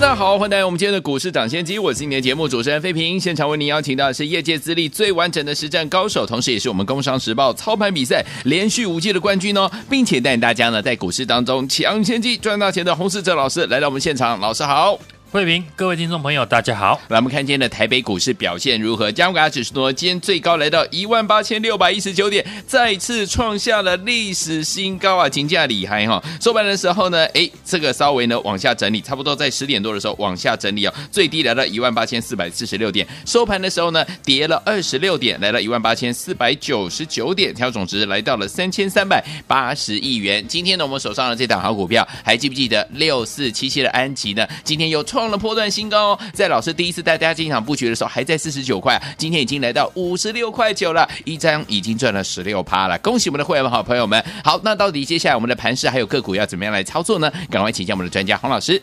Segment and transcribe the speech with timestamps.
[0.00, 3.20] 大家好，欢迎来到我们今天的股市抢先机，我是今天的节目主持人费平。
[3.20, 14.98] 现场为您邀请到的是业界资历最完整的实战高手，同时也是我们工商时报操盘比赛连续五届的冠军哦，并且带大家呢在股市当中抢先机赚大钱的洪世哲老师来到我们现场，老师好。
[15.32, 17.00] 慧平，各位听众朋友，大家好。
[17.06, 19.12] 来，我们看今天的台北股市表现如何？
[19.12, 19.92] 加权指数呢？
[19.92, 25.28] 今天最高来到一万八千六百一十九点，再次创下了历史新高啊！
[25.28, 26.20] 金价厉害哈！
[26.40, 40.44] 收盘的时候呢，哎，这个稍微呢往下整理，差不多在十点多的时候往下整理哦，最低来到一万八千四百四十六点，收盘的时候呢跌了二十六点，来到一万八千四百九十九点，调总值来到了三千三百八十亿元。
[40.48, 44.44] 今天呢，我们手上的这档好股票，还记不记得六四七七的安吉呢？
[44.64, 54.24] 今天又创创了破段新高哦，在老师第一次带大家进场布局的时候，还在四十九块，今天已经来到五十六块九了，一张已经赚了十六趴了，恭喜我们的会员们、好朋友们！
[54.42, 57.30] 好，那到底接下来我们的盘势还有个股要怎么样来操作呢？
[57.50, 58.80] 赶快请教我们的专家洪老师。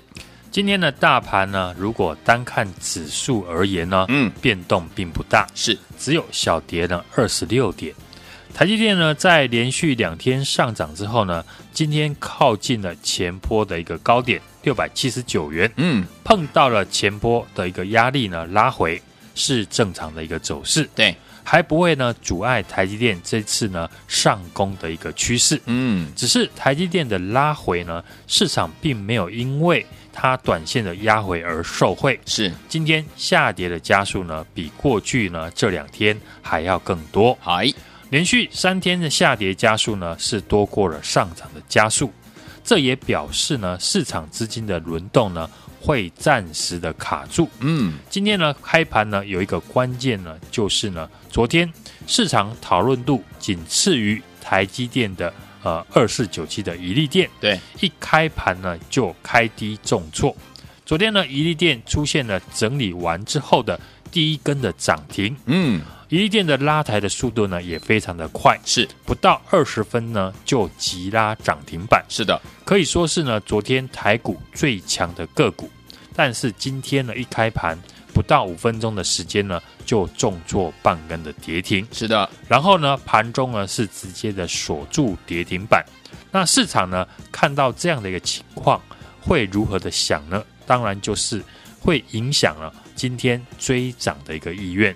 [0.51, 7.91] 今天的大盘呢，如果单看指数而言呢，嗯，变动并不大，是只有小跌了二十六点。
[8.53, 19.01] 台积电呢，在连续两天上涨之后呢，今天靠近了前坡的一个高点六百七十九元，嗯，碰到了前波的一个压力呢，拉回
[19.33, 32.51] 是正常的一个走势，对，还不会呢阻碍台积电这次呢上攻的一个趋势，嗯，只是台积电的拉回呢，市场并没有因为它短线的压回而受惠，是。
[32.67, 37.71] 今天下跌的加速呢，比过去呢这两天还要更多，嗨。
[38.09, 42.11] 连续三天的下跌加速呢，是多过了上涨的家数，
[42.67, 47.49] 这也表示呢，市场资金的轮动呢会暂时的卡住。
[47.61, 51.71] 嗯，今天呢开盘呢有一个关键呢，就是呢昨天
[52.07, 55.33] 市场讨论度仅次于台积电的
[55.63, 60.35] 呃二四九七的一利电，对，一开盘呢就开低重挫。
[60.85, 63.79] 昨天呢一利电出现了整理完之后的
[64.11, 65.33] 第一根的涨停。
[65.45, 65.81] 嗯。
[66.09, 75.69] 怡利电的拉抬的速度呢也非常的快，是不到二十分呢就急拉涨停板，是的，可以说是呢昨天台股最强的个股。
[76.15, 77.77] 但是今天呢一开盘
[78.13, 82.29] 不到五分钟的时间呢就重挫半根的跌停，是的。
[82.47, 85.85] 然后呢盘中呢是直接的锁住跌停板。
[86.31, 88.81] 那市场呢看到这样的一个情况
[89.19, 90.41] 会如何的想呢？
[90.65, 91.43] 当然就是
[91.81, 94.95] 会影响了今天追涨的一个意愿。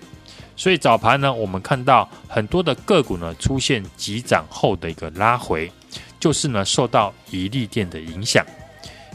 [0.61, 5.71] 所以早盘呢，我们看到很多的个股呢出现急涨后的一个拉回，
[6.19, 8.45] 就是呢受到一利电的影响。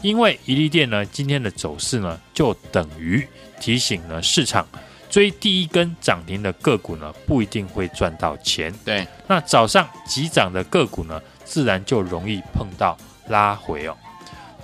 [0.01, 3.25] 因为一利电呢今天的走势呢，就等于
[3.61, 4.67] 提醒了市场，
[5.09, 8.69] 追第一根涨停的个股呢不一定会赚到钱。
[8.83, 12.97] 对，那早上急涨的个股呢，自然就容易碰到
[13.29, 13.95] 拉回哦。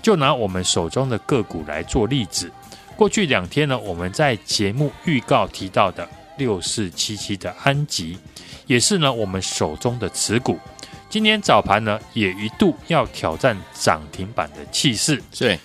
[0.02, 2.52] 就拿我们手中的个股来做例子，
[2.98, 6.06] 过去两天呢，我们在节目预告提到的。
[6.38, 8.18] 六四七七的安吉，
[8.66, 10.60] 也是呢我们手中的持股。
[11.10, 15.22] 今天早盘呢，也一度要挑战涨停板的气势。
[15.38, 15.60] 对，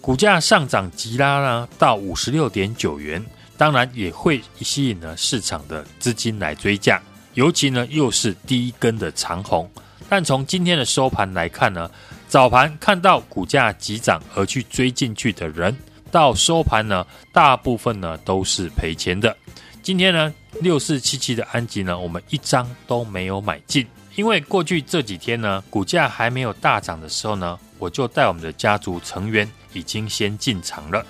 [0.00, 3.24] 股价上涨急拉呢到五十六点九元，
[3.56, 7.00] 当然也会吸引了市场的资金来追价。
[7.34, 9.70] 尤其呢又是第一根的长红。
[10.08, 11.90] 但从今天的收盘来看呢，
[12.28, 15.74] 早盘看到股价急涨而去追进去的人，
[16.10, 19.34] 到收盘呢，大部分呢都是赔钱的。
[19.82, 31.04] 今天呢，六四七七的安吉呢，我们一张都没有买进，因为过去这几天呢，股价还没有大涨的时候呢，我就带我们的家族成员已经先进场了。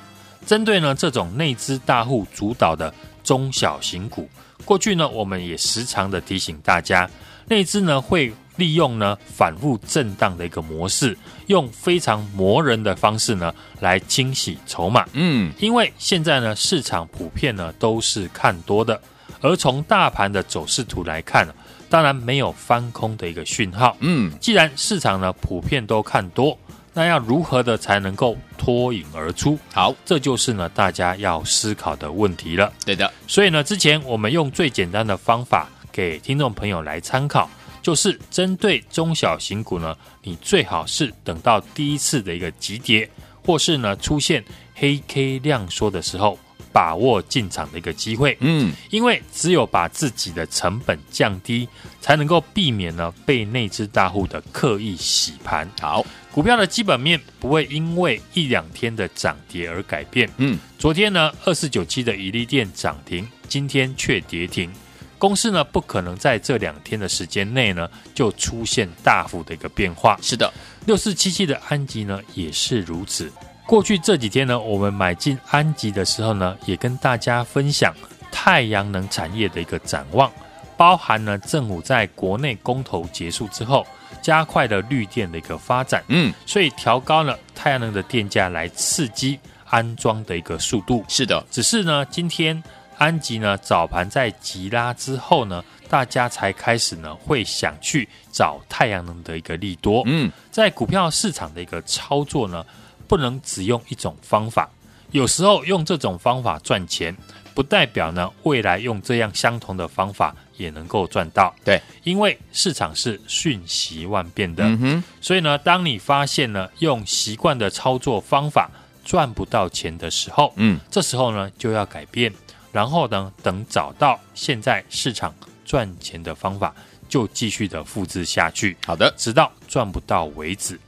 [0.47, 2.94] 针对呢这种内资大户主导的
[3.25, 4.28] 中小型股，
[4.64, 7.10] 过去呢我们也时常的提醒大家，
[7.46, 11.16] 内资呢会利用呢反复震荡的一个模式，
[11.46, 15.06] 用非常磨人的方式呢来清洗筹码。
[15.14, 19.00] 嗯，因为现在呢市场普遍呢都是看多的，
[19.40, 21.48] 而从大盘的走势图来看，
[21.88, 23.96] 当然没有翻空的一个讯号。
[24.00, 26.56] 嗯，既然市场呢普遍都看多，
[26.92, 29.58] 那要如何的才能够脱颖而出？
[29.72, 32.70] 好，这就是呢大家要思考的问题了。
[32.84, 37.48] 对的，所以呢之前我们用最简单的方法给听众朋友来参考。
[37.82, 43.09] 就是针对中小型股呢，你最好是等到第一次的一个急跌，
[43.44, 44.44] 或是呢出现
[44.75, 46.38] 黑 K 量缩的时候，
[46.73, 48.37] 把握进场的一个机会。
[48.41, 51.69] 嗯，因为只有把自己的成本降低，
[52.00, 55.69] 才能够避免呢被内资大户的刻意洗盘。
[55.81, 60.31] 好，股票的基本面不会因为一两天的涨跌而改变。
[60.37, 64.71] 嗯，昨天呢，二四九七的一利电涨停，今天却跌停。
[65.20, 70.19] 公司呢，不可能在这两天的时间内呢，就出现大幅的一个变化。
[70.22, 70.50] 是的，
[70.87, 73.31] 六四七七的安吉呢，也是如此。
[73.67, 77.94] 过去这几天呢，我们买进安吉的时候呢，也跟大家分享
[78.32, 80.32] 太阳能产业的一个展望，
[80.75, 83.87] 包含呢，政府在国内公投结束之后，
[84.22, 86.02] 加快了绿电的一个发展。
[86.08, 91.05] 嗯，所以调高了太阳能的电价来刺激安装的一个速度。
[91.08, 92.61] 是的，只是呢，今天。
[93.00, 100.02] 安吉呢，早盘在急拉之后呢，大家才开始呢会想去找太阳能的一个利多。
[100.05, 102.62] 嗯，在股票市场的一个操作呢，
[103.08, 104.69] 不能只用一种方法。
[105.12, 107.17] 有时候用这种方法赚钱，
[107.55, 111.55] 不代表呢未来用这样相同的方法也能够赚到。
[111.64, 114.62] 对，因为市场是瞬息万变的。
[114.64, 118.70] 嗯哼，所以呢，当你发现呢用习惯的操作方法
[119.06, 122.31] 赚不到钱的时候，嗯，这时候呢就要改变。
[122.72, 125.34] 然后呢，等找到现在市场
[125.64, 126.75] 赚钱的方法，
[127.08, 128.76] 就继续的复制下去。
[128.87, 130.78] 好的，直到赚不到为止。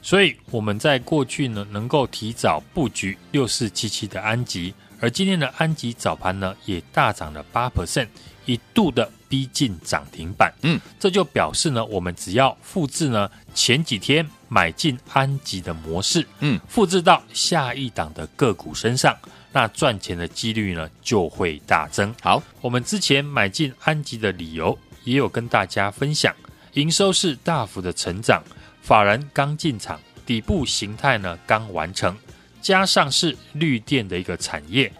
[0.00, 8.06] 所以我们在过去呢，能够提早布局六四七七的安吉，而今天的安吉早盘呢，也大涨了八 percent，
[8.44, 10.54] 一度的逼近涨停板。
[10.62, 19.16] 嗯，这就表示呢，我们只要复制呢前几天买进安吉的模式，嗯，复制到下一档的个股身上。
[19.52, 22.14] 那赚钱的几率呢就会大增。
[22.22, 26.34] 好，我们之前买进安吉的理由也有跟大家分享，
[26.74, 28.42] 营收是大幅的成长，
[28.82, 32.16] 法人刚进场，底部形态呢刚完成，
[32.60, 34.92] 加上是绿电的一个产业，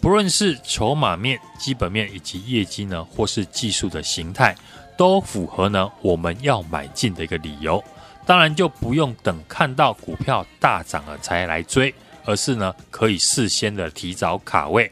[0.00, 4.54] 不论是筹码面、基本面以及业绩呢，或是技术的形态，
[4.96, 7.82] 都符合呢我们要买进的一个理由。
[8.24, 11.94] 当然就不用等看到股票大涨了才来追。
[12.28, 14.90] 而是呢，可以事先的提早卡位。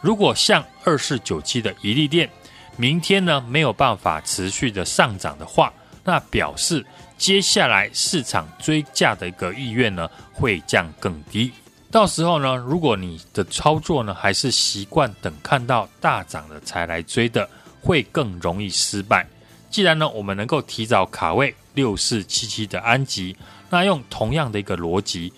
[0.00, 2.26] 如果像二四九七的一利电，
[2.78, 5.70] 明天呢没有办法持续的上涨的话，
[6.02, 6.82] 那表示
[7.18, 11.52] 接下来市场追价的一个意愿呢会降更低。
[11.90, 17.46] 到时候呢，如果你的操作呢还是习惯等看到大涨了才来追的，
[17.82, 19.26] 会更容易失败。
[19.68, 23.36] 既然呢我们能够提早卡位六四七七的安吉，
[23.68, 25.30] 那用同样的一个逻辑。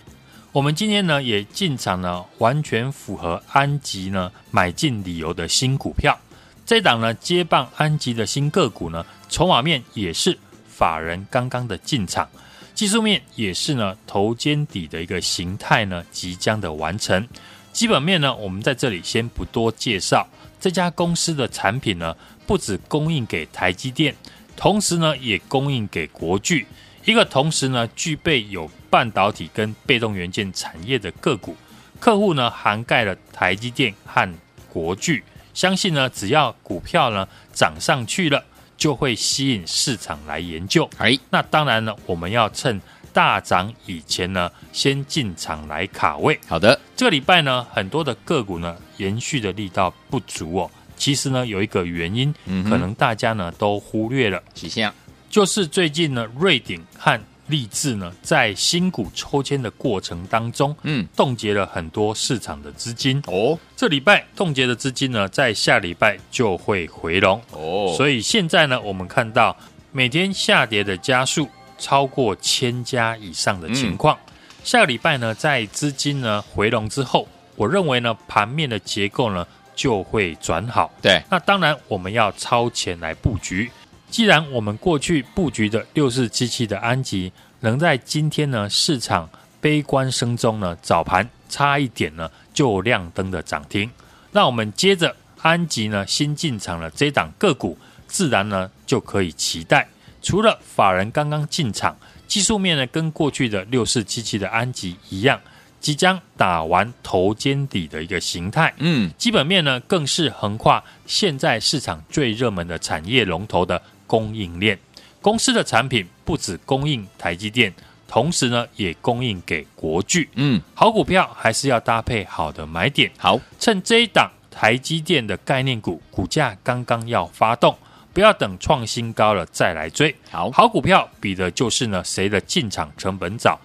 [0.52, 6.18] 我们今天呢也进场了，完全符合安吉呢买进理由的新股票。
[6.66, 10.36] 这档呢接棒安吉的新个股呢，筹码面也是
[10.66, 12.28] 法人刚刚的进场，
[12.74, 17.24] 技术面也是呢头肩底的一个形态呢即将的完成。
[17.72, 20.26] 基本面呢，我们在这里先不多介绍。
[20.58, 24.12] 这家公司的产品呢，不只供应给台积电，
[24.56, 26.66] 同时呢也供应给国巨。
[27.04, 31.56] 一个同时呢，具备有半导体跟被动元件产业的个股，
[31.98, 34.32] 客户呢涵盖了台积电和
[34.68, 35.24] 国巨，
[35.54, 38.44] 相信呢只要股票呢涨上去了，
[38.76, 40.88] 就会吸引市场来研究。
[40.98, 42.80] 哎，那当然呢，我们要趁
[43.12, 46.38] 大涨以前呢，先进场来卡位。
[46.46, 50.70] 好的，这个礼拜呢，很多的个股呢延续的力道不足哦。
[50.96, 54.42] 其实呢，有一个原因，嗯、可能大家呢都忽略了。
[54.52, 54.94] 几项？
[55.30, 63.56] 就是最近呢，瑞鼎和力智呢，在新股抽签的过程当中，嗯，冻结了很多市场的资金哦。
[63.76, 67.94] 这礼拜冻结的资金呢，在下礼拜就会回笼哦。
[67.96, 69.56] 所以现在呢，我们看到
[69.92, 74.18] 每天下跌的家数超过千家以上的情况。
[74.26, 74.32] 嗯、
[74.64, 80.92] 下个礼拜呢，在资金呢回笼之后，我认为呢，盘面的结构呢就会转好。
[81.00, 83.70] 对，那当然我们要超前来布局。
[84.10, 89.28] 既然我们过去布局的六四七七的安吉能在今天呢市场
[89.60, 93.88] 悲观声中呢早盘差一点呢就亮灯的涨停，
[94.32, 99.88] 那我们接着安吉呢新进场的这档个股，自然呢就可以期待。
[100.20, 105.40] 除了法人刚刚进场，技术面呢跟过去的六四七七的安吉一样，
[105.80, 108.74] 即将打完头肩底的一个形态。
[108.78, 113.80] 嗯，基本面呢更是横跨现在市场最热门的产业龙头的。
[114.10, 114.76] 供应链
[115.22, 117.72] 公司的产品不止供应台积电，
[118.08, 120.28] 同时呢也供应给国巨。
[120.34, 123.08] 嗯，好股票还是要搭配好的买点。
[123.16, 127.76] 好，趁这一档台积电的概念股股价刚刚要发动，
[128.12, 130.12] 不要等创新高了再来追。
[130.30, 133.60] 好，好股票比的就是呢谁的进场成本早。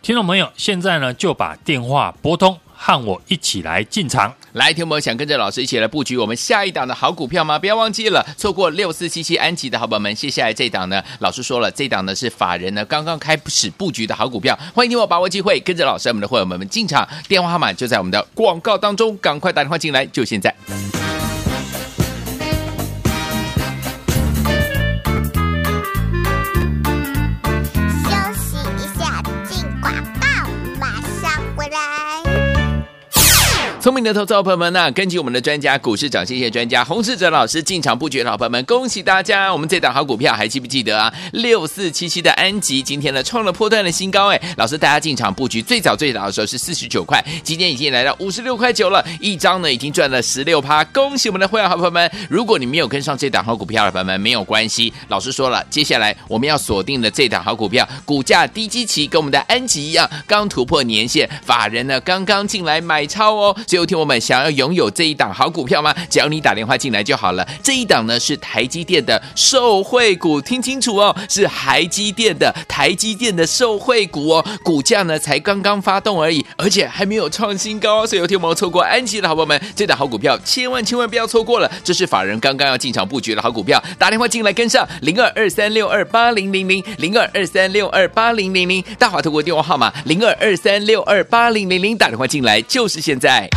[0.00, 2.56] 听众朋友，现在呢就把电话拨通。
[2.80, 4.32] 和我一起来进场。
[4.52, 7.58] 来，听我们想跟着老师一起来布局我们下一档的好股票吗？
[7.58, 20.54] 不要忘记了，错过六四七七安吉的好朋友们，接下来这档呢，老师说了，这档呢是法人呢刚刚开始布局的好股票，欢迎你我把握机会，跟着老师我们的会员们们进场，电话号码就在我们的广告当中，赶快打电话进来，就现在。
[33.88, 39.50] 聪明的投资者朋友们呢、啊，根据我们的专家股市涨跌专家洪士哲老师进场布局老朋友们，恭喜大家！
[39.50, 41.10] 我们这档好股票还记不记得啊？
[41.32, 44.38] 六四七七的安吉今天呢创了破断的新高哎！
[44.58, 52.10] 老师大家进场布局最早最早的时候是四十九块，今天已经来到五十六块九了，一张呢已经赚了十六趴，恭喜我们的会员好朋友们！
[52.28, 63.56] 如果你没有跟上这档好股票的朋友们，没有关系，老师说了，接下来我们要锁定的这档好股票，股价低基期，跟我们的安吉一样，刚突破年线，法人呢刚刚进来买超哦。
[63.78, 65.94] 有听我们想要拥有这一档好股票吗？
[66.10, 67.48] 只要你打电话进来就好了。
[67.62, 74.44] 这一档呢是台积电的受惠股，听清楚哦，是台积电的台积电的受惠股哦。
[74.62, 81.70] 股价呢才刚刚发动而已，而且还没有创新高，所以有听我们错过安吉的好朋友们，这档好股票千万千万不要错过了。
[81.84, 93.48] 这是法人刚刚要进场布局的好股票，打电话进来跟上零二二三六二八零零零零二二三六二八零零零大华投过电话号码零二二三六二八零零零打电话进来就是现在。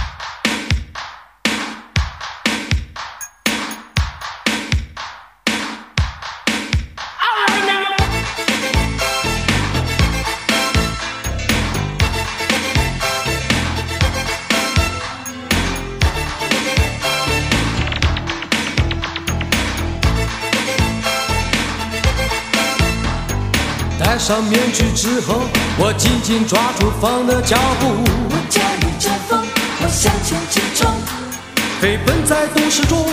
[24.03, 25.41] 戴上面具之后，
[25.77, 28.22] 我紧紧抓住风的脚步。
[29.91, 30.89] 向前直冲，
[31.81, 33.05] 飞奔在都市中，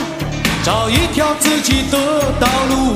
[0.62, 2.94] 找一条自己的道路。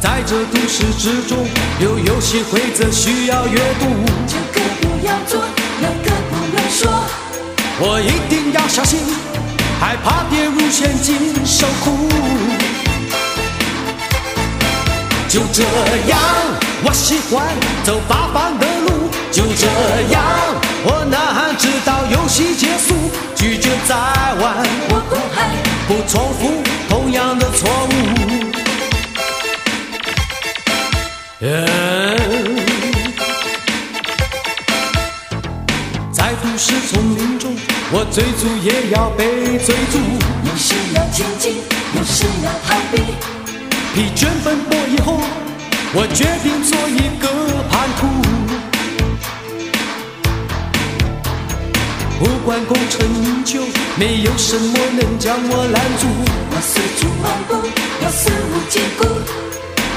[0.00, 1.46] 在这都市之中，
[1.78, 3.86] 有游戏规则需要阅读。
[4.26, 5.40] 这个不要做，
[5.80, 6.90] 那个不能说。
[7.78, 8.98] 我一定要小心，
[9.80, 11.14] 害怕跌入陷阱
[11.46, 12.08] 受苦。
[15.28, 15.62] 就这
[16.08, 16.18] 样，
[16.84, 17.46] 我喜欢
[17.84, 18.66] 走八方的
[19.58, 19.66] 这
[20.12, 20.22] 样，
[20.84, 22.94] 我呐喊直到游戏结束，
[23.34, 24.54] 拒绝再玩，
[24.90, 25.36] 我不害，
[25.88, 27.90] 不重复同样的错误。
[36.12, 37.56] 在都市丛林中，
[37.92, 39.98] 我追逐也要被追逐。
[40.44, 41.56] 有时要前进，
[41.94, 43.02] 有时要逃避。
[43.94, 45.18] 疲倦奔波以后，
[45.94, 47.26] 我决定做一个
[47.70, 48.06] 叛徒。
[52.18, 53.60] 不管功成名就，
[53.96, 56.06] 没有什么能将我拦住。
[56.50, 57.68] 我四处漫步，
[58.00, 59.04] 我肆无忌顾。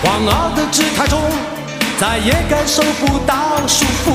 [0.01, 1.21] 狂傲的姿态中，
[1.97, 4.07] 再也感受不到束缚。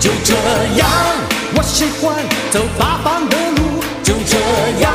[0.00, 0.34] 就这
[0.78, 0.90] 样，
[1.54, 2.16] 我喜欢
[2.50, 3.84] 走八方的路。
[4.02, 4.36] 就这
[4.82, 4.92] 样，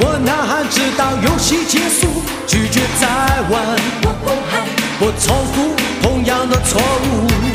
[0.00, 2.06] 我呐喊直到游戏结束，
[2.46, 3.08] 拒绝再
[3.50, 3.60] 玩，
[4.02, 4.66] 我不害，
[5.00, 7.49] 不重复同样的错误。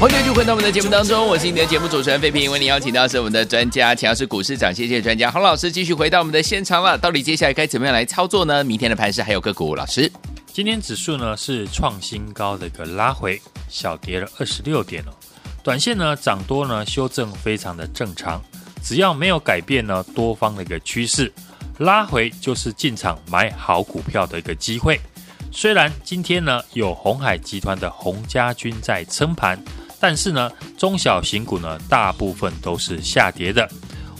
[0.00, 6.96] 欢迎继续回到我们的节目当中，我是你的节目主持人费平，为你邀请到是我们的专家，强势股市涨跌的专家洪老师，继续回到我们的现场了。
[6.96, 8.64] 到底接下来该怎么样来操作呢？
[8.64, 10.10] 明天的盘势还有个股，老师，
[10.54, 13.38] 今天指数呢是创新高的一个拉回，
[13.68, 15.12] 小跌了二十六点哦，
[15.62, 18.42] 短线呢涨多呢修正非常的正常。
[18.82, 21.30] 只要没有改变呢，多方的一个趋势，
[21.76, 24.98] 拉回就是进场买好股票的一个机会。
[25.52, 29.62] 虽然今天呢有鸿海集团的洪家军在撑盘，
[30.00, 33.68] 但是呢中小型股呢大部分都是下跌的。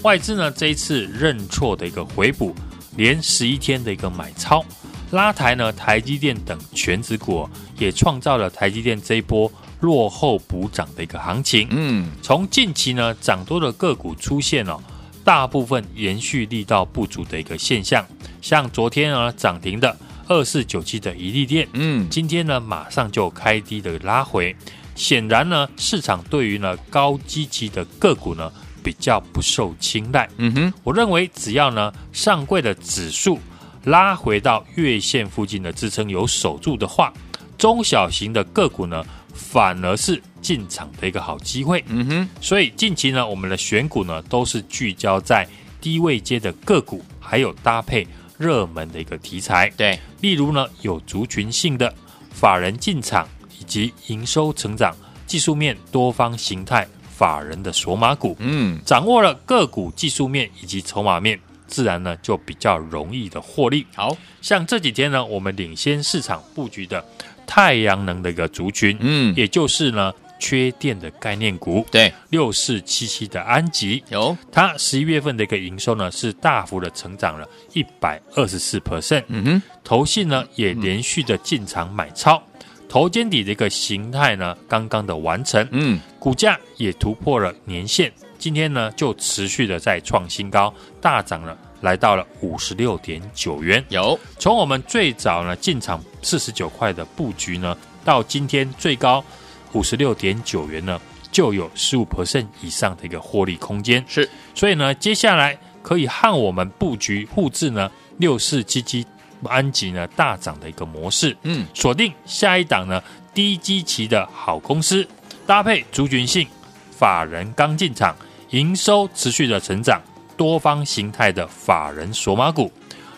[0.03, 2.55] 外资呢这一次认错的一个回补，
[2.97, 4.65] 连十一天的一个买超，
[5.11, 9.51] 拉抬呢台积电等全指股也创造了台积电这一波。
[9.81, 14.79] 落后补涨的一个行情，嗯，从近期呢涨多的个股出现了，
[15.25, 18.07] 大部分延续力道不足的一个现象，
[18.43, 19.97] 像昨天呢涨停的
[20.29, 24.55] 二四九七的一利电，嗯，今天呢马上就开低的拉回，
[25.01, 28.53] 显然呢市场对于呢高基期的个股呢
[28.83, 33.39] 比较不受青睐，嗯哼，我认为只要呢上柜的指数
[33.85, 37.13] 拉回到月线附近的支撑有守住的话，
[37.57, 39.03] 中小型的个股呢。
[39.33, 45.49] 反而是进场的一个好机会，嗯哼，所以近期呢，我们的选股呢都是聚焦在
[45.81, 51.95] 低位阶的个股，还有搭配热门的一个题材，对，例如呢有族群性的，
[52.31, 53.27] 法人进场
[53.61, 56.85] 以及营收成长、技术面多方形态
[57.17, 58.35] 法人的锁码股。
[58.41, 61.39] 嗯，掌握了个股技术面以及筹码面，
[61.69, 63.87] 自然呢就比较容易的获利。
[63.95, 67.05] 好，像这几天呢，我们领先市场布局的
[67.47, 78.81] 太阳能的一个族群，嗯，也就是呢缺电的概念股，对，六四七七的安吉，有，它十一月份的一个营收呢是大幅的成长了一百二十四。
[78.81, 82.43] percent，嗯哼，投信呢也连续的进场买超，
[82.91, 93.83] 头肩底的一个形态呢刚刚的完成，嗯，股价也突破了年线，今天呢就持续的在创新高，大涨了，来到了五十六点九元。
[93.91, 99.25] 有，从我们最早呢进场四十九块的布局呢，到今天最高
[99.73, 104.05] 五十六点九元呢，就有十五 percent 以上的一个获利空间。
[104.09, 109.07] 是，所以呢，接下来可以和我们布局复制呢六四七七
[109.49, 115.07] 安吉呢大涨的一个模式，嗯，锁定下一档呢低基期的好公司，
[115.47, 116.47] 搭配族群性
[116.91, 118.15] 法人刚进场，
[118.51, 120.01] 营收持续的成长，
[120.37, 122.71] 多方形态的法人索马股，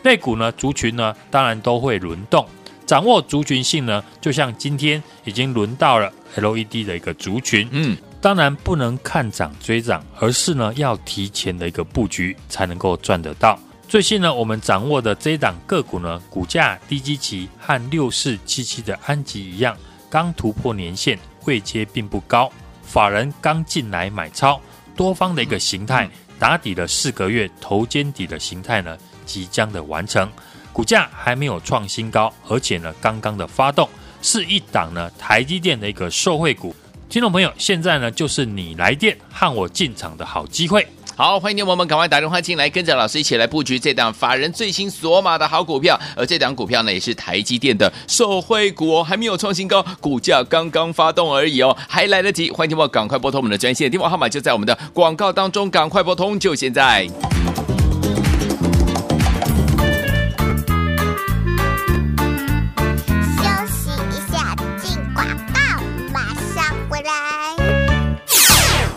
[0.02, 2.46] 类股呢族群呢当然都会轮动，
[2.86, 13.58] 掌握族群性呢，就像今天已经轮到了 LED 的一个族群，嗯，当然不能看涨追涨，而是呢要提前的一个布局才能够赚得到。
[13.88, 19.76] 最近呢，我们掌握的这一档个股呢，股价低基期和六四七七的安吉一样，
[20.08, 22.50] 刚突破年线，位阶并不高，
[22.82, 24.58] 法人刚进来买超，
[24.96, 26.08] 多方的一个形态
[26.38, 28.96] 打底了四个月，头肩底的形态呢
[29.26, 30.26] 即将的完成，
[30.72, 33.86] 股价还没有创新高，而且呢刚刚的发动，
[34.22, 36.74] 是一档呢台积电的一个受惠股。
[37.10, 40.88] 听众朋友，现在呢就是你来电和我进场的好机会。
[41.14, 45.98] 好，欢迎听我们赶快打电话进来，跟着老师一起来布局这档法人最新索玛的好股票。
[46.16, 52.50] 而这档股票呢，也是台积电的受惠股哦，还没有创新高，股价刚刚发动而已哦， 还来得及。
[52.50, 57.06] 欢迎听我赶快拨通我们的专线，电话号码就在我们的广告当中，赶快拨通，就现在。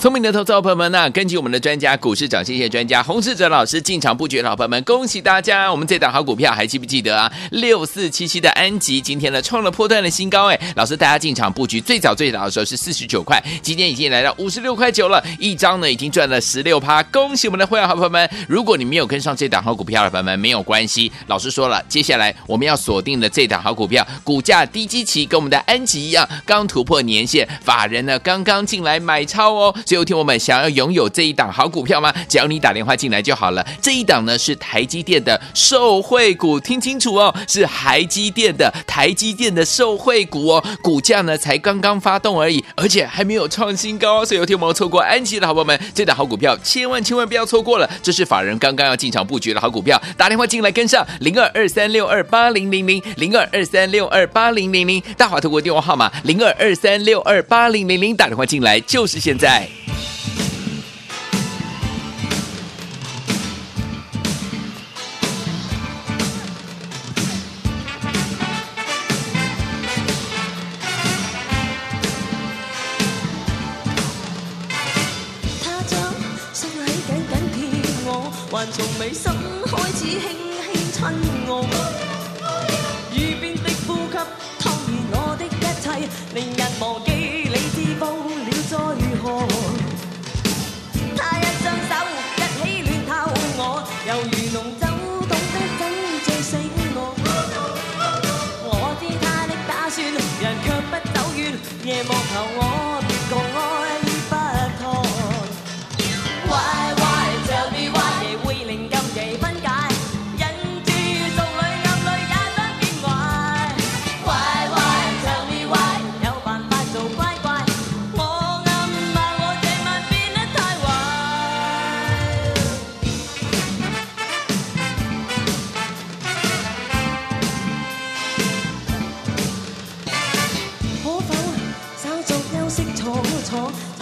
[0.05, 5.71] 聪明的投资者朋友们呐、根据我们的专家股市涨跌线专家洪世哲老师进场布局老朋友们，恭喜大家！
[5.71, 7.33] 我们这档好股票还记不记得啊？
[7.49, 10.59] 六四七七的安吉今天呢创了破段的新高哎！
[10.75, 17.01] 老师大家进场布局最早最早的时候是四十九块，今天已经来到五十六块九了，一张呢已经赚了十六趴。
[17.01, 18.29] 恭喜我们的会员好朋友们！
[18.47, 29.75] 如果你没有跟上这档好股票的朋友们，没有关系，老师说了，接下来我们要锁定的这档好股票，股价低基期，跟我们的安吉一样，刚突破年线，法人呢刚刚进来买超哦。
[29.95, 32.13] 最后听我们想要拥有这一档好股票吗？
[32.27, 33.65] 只要你打电话进来就好了。
[33.81, 44.25] 这一档呢是台积电的受惠股，听清楚哦，是台积电的台积电的受惠股哦，股价呢才刚刚发动而已，而且还没有创新高哦。
[44.25, 59.84] 所以有听我们错过安吉的好朋友们，这档好股票千万千万不要错过了，这是法人刚刚要进场布局的好股票，打电话进来跟上零二二三六二八零零零零二二三六二八零零零大华投顾电话号码零二二三六二八零零零打电话进来就是现在。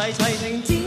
[0.04, 0.83] 齐齐停止，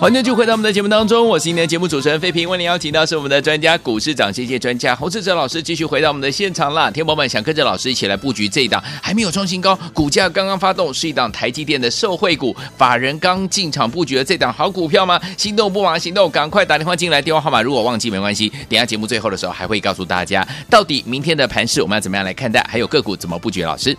[0.00, 6.90] 欢迎就回到我们的节目当中，我是今天的节目主持人费平，为您邀请到是我们的专家股市涨跌界专家洪志哲老师，继续回到我们的现场啦。
[6.90, 15.20] 天宝们想跟着老师一起来布局这一档还没有创新高，股价刚刚发动，是一档台积电的受惠股，法人刚进场布局的这档好股票吗？
[15.36, 23.94] 心动不忙行动，赶快打电话进来，电话号码如果忘记没关系，等下节目最后的时候还会告诉大家，到底明天的盘势我们要怎么样来看待，还有个股怎么布局，老师。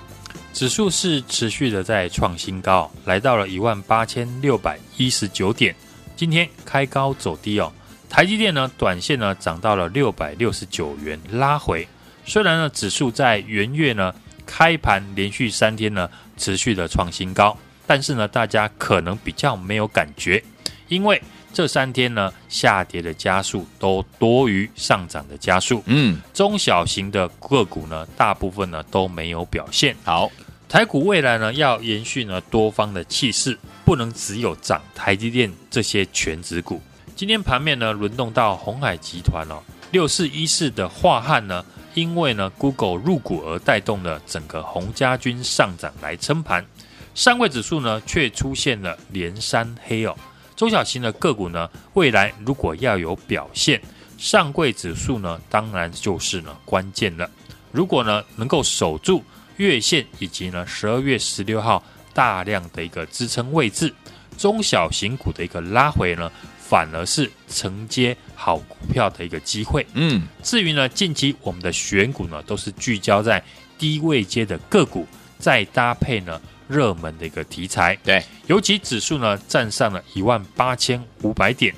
[0.51, 5.75] 指数是持续的在创新高，来到了一万八千六百一十九点。
[6.21, 7.73] 今天开高走低哦，
[8.07, 11.87] 台积电呢，短线呢涨到了六百六十九元，拉回。
[12.25, 14.13] 虽然呢指数在元月呢
[14.45, 16.07] 开盘连续三天呢
[16.37, 17.57] 持续的创新高，
[17.87, 20.43] 但是呢大家可能比较没有感觉，
[20.89, 21.19] 因为
[21.51, 25.81] 这三天呢下跌的加速都多于上涨的加速。
[25.87, 30.31] 嗯，中小型的个股呢大部分呢都没有表现好。
[30.69, 33.57] 台股未来呢要延续呢多方的气势。
[33.83, 36.81] 不能只有涨台积电这些全值股。
[37.15, 41.63] 今天盘面呢，轮动到鸿海集团哦，六四一四的化汉呢，
[41.93, 46.65] 因为呢 Google 入股而带动了整个鸿家军上涨来撑盘。
[47.13, 50.15] 上柜指数呢，却出现了连三黑哦。
[50.55, 53.79] 中小型的个股呢，未来如果要有表现，
[54.17, 57.29] 上柜指数呢，当然就是呢关键了。
[57.71, 59.23] 如果呢能够守住
[59.57, 61.83] 月线以及呢十二月十六号。
[62.13, 63.93] 大量的一个支撑位置，
[64.37, 69.85] 中小型股的一个拉回呢，反而是承接好股票的一个机会。
[69.93, 73.43] 嗯，至于呢，近期我们的选股呢，都是聚焦在
[73.77, 75.05] 低位阶的个股，
[75.37, 77.97] 再搭配呢热门的一个题材。
[78.03, 81.73] 对，尤其指数呢站上了一万八千五百点，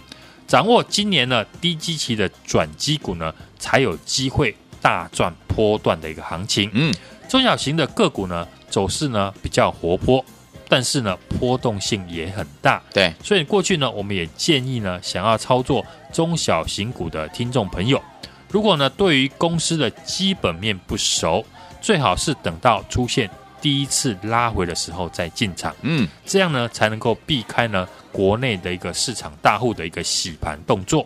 [0.48, 6.70] 掌握今年呢低基期的转机股呢，才有机会大赚波段的一个行情。
[6.74, 6.94] 嗯，
[7.28, 8.48] 中小型的个股呢。
[8.74, 10.26] 走势呢比较活泼，
[10.68, 12.82] 但是呢波动性也很大。
[12.92, 18.02] 对，所以过去呢我们也建议呢想要操作中小型股的听众朋友，
[18.50, 21.46] 如果呢对于公司的基本面不熟，
[21.82, 23.30] 最好是等到出现
[23.62, 25.76] 第一次拉回的时候再进场。
[25.84, 31.06] 嗯，这样呢才能够避开呢国内的一个市场大户的一个洗盘动作。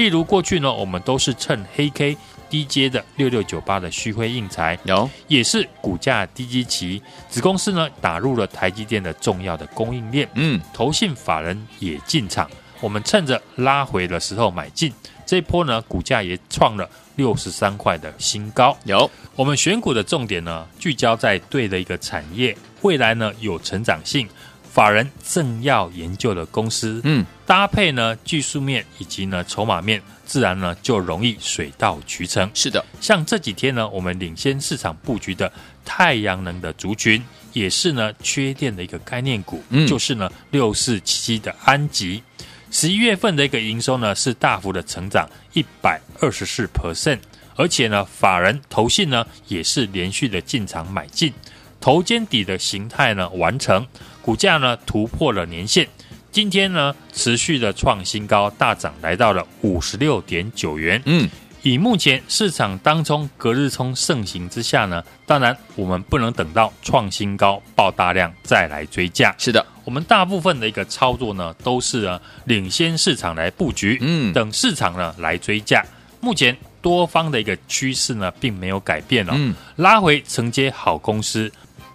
[0.00, 2.16] 例如过去呢我们都是趁黑 K。
[2.48, 14.92] 低阶的六六九八的旭辉硬材有，也是股价低基期，子公司呢打入了台积电的重要的供应链，嗯，投信法人也进场，我们趁着拉回的时候买进，
[15.24, 18.76] 这一波呢股价也创了六十三块的新高。
[18.82, 24.28] 有，我们选股的重点呢聚焦在对的一个产业，未来呢有成长性。
[24.72, 32.48] 法人正要研究的公司，嗯，搭配呢技术面以及呢筹码面，自然呢就容易水到渠成。
[32.54, 35.52] 是的，像这几天呢，我们领先市场布局的
[35.84, 37.20] 太阳能的族群，
[37.52, 42.22] 也是呢缺电的一个概念股，嗯，就是呢六四七七的安吉，
[42.70, 47.18] 十一月份的一个营收呢是大幅的成长一百二十四 percent，
[47.56, 51.32] 而且呢法人投信呢也是连续的进场买进，
[51.80, 53.84] 头肩底的形态呢完成。
[54.22, 55.88] 股价呢突破了年线，
[56.32, 61.02] 今天呢持续的创新高，大涨来到了五十六点九元。
[61.04, 61.28] 嗯，
[61.62, 69.34] 以目前市场当中隔日冲盛行之下呢，当然我们不能等到创新高爆大量再来追价。
[69.38, 75.84] 是的，我们大部分的一个操作呢，都是呢领先市场来布局，嗯，等市场呢来追价。
[76.20, 81.50] 目前多方的一个趋势呢，并没有改变了，嗯，拉回承接好公司。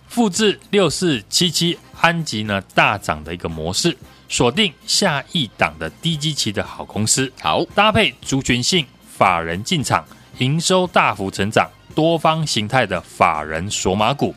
[0.07, 3.95] 复制六四七七安吉呢大涨的一个模式，
[4.27, 7.63] 锁定下一档的低基期的好公司，好。
[7.73, 10.05] 搭配族群性法人进场，
[10.39, 14.33] 营收大幅成长，多方形态的法人索马股，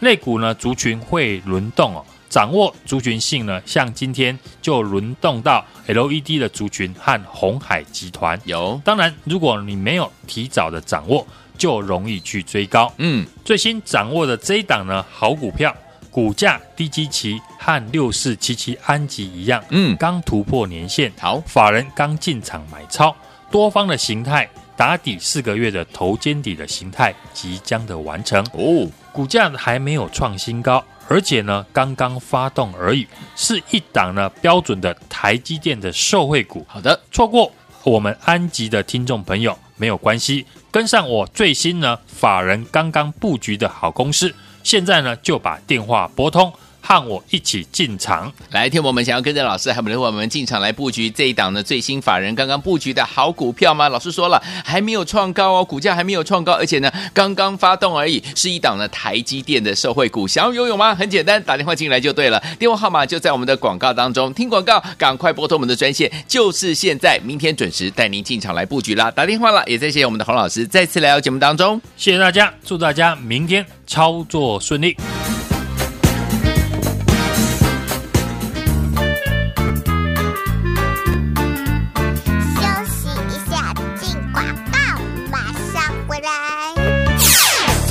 [0.00, 8.40] 类股呢族群会轮动哦，掌握族群性呢，像今天就轮动到 LED 的族群和红海集团。
[8.44, 11.26] 有，当然如果你没有提早的掌握。
[11.58, 12.92] 就容易去追高。
[12.96, 15.72] 嗯，最新掌握的这一档呢，好股票，
[16.12, 19.64] 股价低基期和六四七七安吉一样。
[19.70, 23.16] 嗯，刚突破年线，好，法人刚进场买超，
[23.50, 24.46] 多方的形态
[24.76, 28.44] 打底四个月的头肩底的形态即将的完成。
[28.52, 36.62] 哦，股价还没有创新高，而且呢刚刚发动而已，是一档呢标准的台积电的受惠股。
[36.68, 37.50] 好的，错过
[37.84, 40.44] 我们安吉的听众朋友没有关系。
[40.70, 48.30] 跟上我最新呢，法人刚刚布局的好公司，现在呢就把电话拨通，和我一起进场。
[48.50, 53.88] 来，听我们想要跟着老师还有我们进场来布局这一档的最新法人刚刚布局的好股票吗？
[53.88, 60.94] 老师说了，还没有创高哦，股价还没有创高，而且呢，刚刚发动而已，是一档呢台积电的受惠股，想要游泳吗？
[60.94, 69.10] 很简单，打电话进来就对了，电话号码就在我们的广告当中，听广告赶快拨通我们的专线，就是现在，明天准时带您进场来布局啦。
[69.10, 74.96] 打电话了，也谢谢我们的洪老师再次来到节目当中，谢谢大家，祝大家明天操作顺利。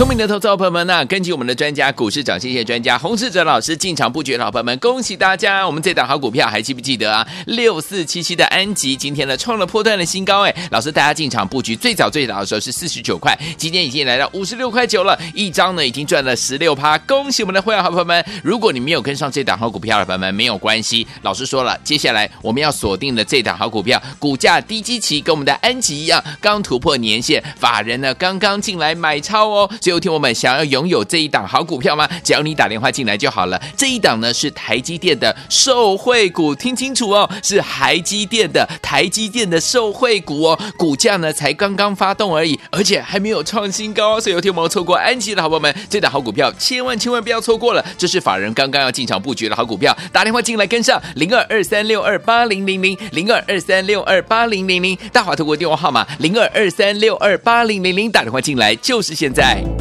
[0.01, 5.63] 聪明的投资者朋友们呐、啊，根据我们的专家股市涨跌线专家洪世哲老师进场布局老朋友们，恭喜大家！
[5.63, 7.27] 我们这档好股票还记不记得啊？
[7.45, 10.55] 六四七七的安吉今天呢创了破段的新高哎！
[10.71, 16.97] 老师大家进场布局最早最早的时候是四十九块，今天已经来到五十六块九了，一张呢已经赚了十六趴。
[16.97, 18.25] 恭喜我们的会员好朋友们！
[18.43, 29.69] 如果你没有跟上这档好股票的朋友们，没有关系，老师说了，接下来我们要锁定的这档好股票，股价低基期，跟我们的安吉一样，刚突破年线，法人呢刚刚进来买超哦。
[29.91, 32.09] 有听我们想要拥有这一档好股票吗？
[32.23, 33.61] 只要你打电话进来就好了。
[33.77, 40.59] 这一档呢是台积电的受惠股，听清楚哦，是台积电的台积电的受惠股哦。
[40.77, 47.85] 股价呢才刚刚发动而已，而且还没有创新高，所以有听我们错过安吉的好朋友们，这档好股票千万千万不要错过了。
[47.97, 59.80] 这是法人刚刚要进场布局的好股票，打电话进来跟上零二二三六二八零零零零二二三六二八零零零大华投顾电话号码零二二三六二八零零零打电话进来就是现在。